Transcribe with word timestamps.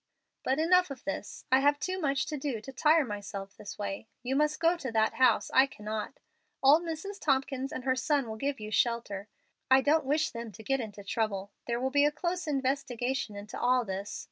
"But 0.43 0.57
enough 0.57 0.89
of 0.89 1.03
this. 1.03 1.45
I 1.51 1.59
have 1.59 1.77
too 1.77 2.01
much 2.01 2.25
to 2.25 2.35
do 2.35 2.59
to 2.59 2.73
tire 2.73 3.05
myself 3.05 3.55
this 3.55 3.77
way. 3.77 4.07
You 4.23 4.35
must 4.35 4.59
go 4.59 4.75
to 4.75 4.91
that 4.91 5.13
house; 5.13 5.51
I 5.53 5.67
cannot. 5.67 6.19
Old 6.63 6.81
Mrs. 6.81 7.19
Tompkins 7.21 7.71
and 7.71 7.83
her 7.83 7.95
son 7.95 8.27
will 8.27 8.35
give 8.37 8.59
you 8.59 8.71
shelter. 8.71 9.27
I 9.69 9.81
don't 9.81 10.03
wish 10.05 10.31
them 10.31 10.51
to 10.53 10.63
get 10.63 10.79
into 10.79 11.03
trouble. 11.03 11.51
There 11.67 11.79
will 11.79 11.91
be 11.91 12.05
a 12.05 12.11
close 12.11 12.47
investigation 12.47 13.35
into 13.35 13.59
all 13.59 13.85
this. 13.85 14.19